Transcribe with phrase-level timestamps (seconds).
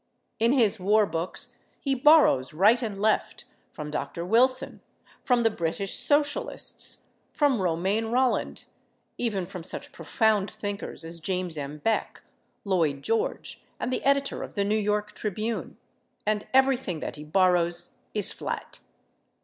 [0.39, 4.25] In his war books he borrows right and left—from Dr.
[4.25, 4.81] Wilson,
[5.23, 8.65] from the British Socialists, from Romain Rolland,
[9.19, 11.77] even from such profound thinkers as James M.
[11.77, 12.23] Beck,
[12.65, 18.33] Lloyd George and the editor of the New York Tribune—and everything that he borrows is
[18.33, 18.79] flat.